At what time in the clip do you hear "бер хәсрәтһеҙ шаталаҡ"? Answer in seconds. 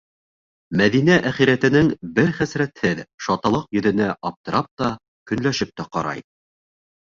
2.19-3.77